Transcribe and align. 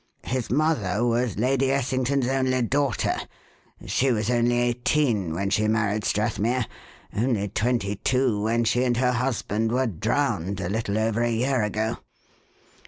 His 0.23 0.49
mother 0.49 1.05
was 1.05 1.37
Lady 1.37 1.69
Essington's 1.69 2.27
only 2.27 2.63
daughter. 2.63 3.17
She 3.85 4.11
was 4.11 4.31
only 4.31 4.57
eighteen 4.59 5.31
when 5.35 5.51
she 5.51 5.67
married 5.67 6.05
Strathmere: 6.05 6.65
only 7.15 7.49
twenty 7.49 7.97
two 7.97 8.41
when 8.41 8.63
she 8.63 8.83
and 8.83 8.97
her 8.97 9.11
husband 9.11 9.71
were 9.71 9.85
drowned, 9.85 10.59
a 10.59 10.69
little 10.69 10.97
over 10.97 11.21
a 11.21 11.29
year 11.29 11.61
ago." 11.61 11.99